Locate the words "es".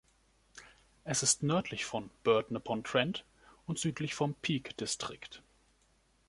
1.03-1.21